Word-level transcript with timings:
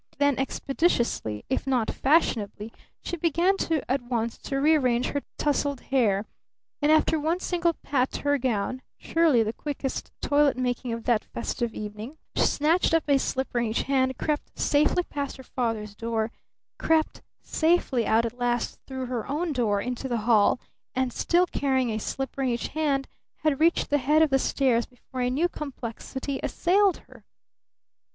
Then, 0.17 0.39
expeditiously, 0.39 1.45
if 1.47 1.67
not 1.67 1.91
fashionably, 1.91 2.73
she 3.03 3.17
began 3.17 3.53
at 3.87 4.01
once 4.01 4.35
to 4.39 4.59
rearrange 4.59 5.09
her 5.09 5.21
tousled 5.37 5.79
hair, 5.79 6.25
and 6.81 6.91
after 6.91 7.19
one 7.19 7.39
single 7.39 7.73
pat 7.83 8.11
to 8.13 8.21
her 8.23 8.39
gown 8.39 8.81
surely 8.97 9.43
the 9.43 9.53
quickest 9.53 10.11
toilet 10.19 10.57
making 10.57 10.91
of 10.91 11.03
that 11.03 11.25
festive 11.25 11.75
evening 11.75 12.17
snatched 12.35 12.95
up 12.95 13.03
a 13.07 13.19
slipper 13.19 13.59
in 13.59 13.67
each 13.67 13.83
hand, 13.83 14.17
crept 14.17 14.57
safely 14.57 15.03
past 15.03 15.37
her 15.37 15.43
father's 15.43 15.93
door, 15.93 16.31
crept 16.79 17.21
safely 17.43 18.07
out 18.07 18.25
at 18.25 18.39
last 18.39 18.79
through 18.87 19.05
her 19.05 19.27
own 19.27 19.53
door 19.53 19.79
into 19.79 20.07
the 20.07 20.17
hall, 20.25 20.59
and 20.95 21.13
still 21.13 21.45
carrying 21.45 21.91
a 21.91 21.99
slipper 21.99 22.41
in 22.41 22.49
each 22.49 22.69
hand, 22.69 23.07
had 23.43 23.59
reached 23.59 23.91
the 23.91 23.99
head 23.99 24.23
of 24.23 24.31
the 24.31 24.39
stairs 24.39 24.87
before 24.87 25.21
a 25.21 25.29
new 25.29 25.47
complexity 25.47 26.39
assailed 26.41 26.97
her. 27.07 27.23